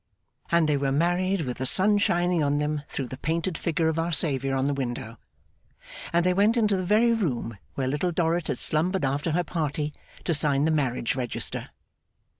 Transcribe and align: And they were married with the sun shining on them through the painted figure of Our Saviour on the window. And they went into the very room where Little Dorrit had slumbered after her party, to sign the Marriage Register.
And 0.49 0.67
they 0.67 0.77
were 0.77 0.91
married 0.91 1.41
with 1.41 1.57
the 1.59 1.67
sun 1.67 1.99
shining 1.99 2.41
on 2.43 2.57
them 2.57 2.81
through 2.89 3.05
the 3.09 3.19
painted 3.19 3.55
figure 3.55 3.87
of 3.87 3.99
Our 3.99 4.11
Saviour 4.11 4.55
on 4.55 4.65
the 4.65 4.73
window. 4.73 5.17
And 6.11 6.25
they 6.25 6.33
went 6.33 6.57
into 6.57 6.75
the 6.75 6.83
very 6.83 7.13
room 7.13 7.59
where 7.75 7.87
Little 7.87 8.11
Dorrit 8.11 8.47
had 8.47 8.57
slumbered 8.57 9.05
after 9.05 9.33
her 9.33 9.43
party, 9.43 9.93
to 10.23 10.33
sign 10.33 10.65
the 10.65 10.71
Marriage 10.71 11.15
Register. 11.15 11.67